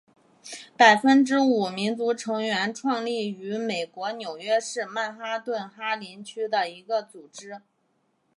[0.75, 7.61] 百分之五民族成员创立于美国纽约市曼哈顿哈林区的一个组织。